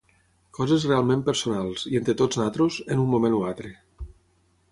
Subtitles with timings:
[0.59, 3.75] Coses realment personals, i entre tots nosaltres, en un moment o altre.